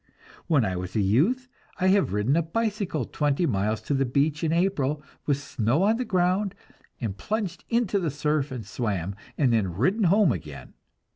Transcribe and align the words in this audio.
When 0.47 0.65
I 0.65 0.75
was 0.77 0.95
a 0.95 0.99
youth, 0.99 1.47
I 1.79 1.89
have 1.89 2.11
ridden 2.11 2.35
a 2.35 2.41
bicycle 2.41 3.05
twenty 3.05 3.45
miles 3.45 3.81
to 3.81 3.93
the 3.93 4.03
beach 4.03 4.43
in 4.43 4.51
April, 4.51 5.03
with 5.27 5.37
snow 5.37 5.83
on 5.83 5.97
the 5.97 6.05
ground, 6.05 6.55
and 6.99 7.15
plunged 7.15 7.65
into 7.69 7.99
the 7.99 8.09
surf 8.09 8.51
and 8.51 8.65
swam, 8.65 9.13
and 9.37 9.53
then 9.53 9.75
ridden 9.75 10.05
home 10.05 10.31
again. 10.31 10.73